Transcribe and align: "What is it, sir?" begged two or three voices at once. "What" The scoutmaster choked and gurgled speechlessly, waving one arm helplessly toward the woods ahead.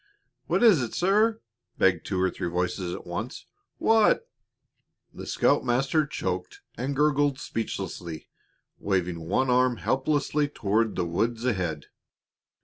"What 0.47 0.63
is 0.63 0.81
it, 0.81 0.95
sir?" 0.95 1.41
begged 1.77 2.07
two 2.07 2.19
or 2.19 2.31
three 2.31 2.49
voices 2.49 2.91
at 2.95 3.05
once. 3.05 3.45
"What" 3.77 4.27
The 5.13 5.27
scoutmaster 5.27 6.07
choked 6.07 6.61
and 6.75 6.95
gurgled 6.95 7.37
speechlessly, 7.37 8.27
waving 8.79 9.19
one 9.29 9.51
arm 9.51 9.77
helplessly 9.77 10.47
toward 10.47 10.95
the 10.95 11.05
woods 11.05 11.45
ahead. 11.45 11.85